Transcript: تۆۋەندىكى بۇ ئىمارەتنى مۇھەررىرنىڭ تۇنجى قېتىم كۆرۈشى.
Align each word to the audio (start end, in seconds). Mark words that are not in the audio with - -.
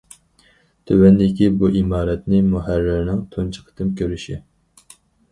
تۆۋەندىكى 0.91 1.49
بۇ 1.63 1.67
ئىمارەتنى 1.81 2.39
مۇھەررىرنىڭ 2.53 3.19
تۇنجى 3.35 3.61
قېتىم 3.67 3.93
كۆرۈشى. 4.01 4.39